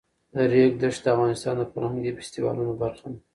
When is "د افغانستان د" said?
1.03-1.63